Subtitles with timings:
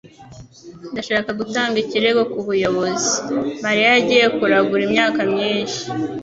[0.91, 3.11] Ndashaka gutanga ikirego kubuyobozi.
[3.63, 5.81] Mariya yagiye kuragura imyaka myinshi.